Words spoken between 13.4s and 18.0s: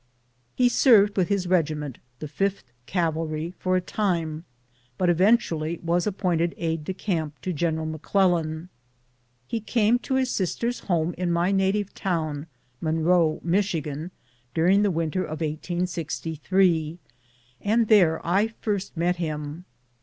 Michigan, during the winter of 1863, and